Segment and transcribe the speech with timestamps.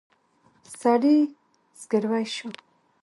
[0.79, 1.17] سړي
[1.81, 2.49] زګېروی شو.